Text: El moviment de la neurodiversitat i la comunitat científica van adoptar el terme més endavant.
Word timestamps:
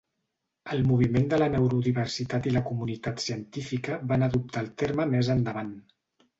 El 0.75 0.79
moviment 0.91 1.27
de 1.33 1.39
la 1.41 1.49
neurodiversitat 1.55 2.49
i 2.49 2.55
la 2.57 2.65
comunitat 2.71 3.23
científica 3.27 4.01
van 4.15 4.29
adoptar 4.31 4.67
el 4.67 4.75
terme 4.87 5.11
més 5.15 5.35
endavant. 5.39 5.75